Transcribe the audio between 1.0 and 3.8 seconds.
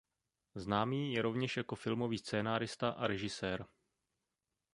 je rovněž jako filmový scenárista a režisér.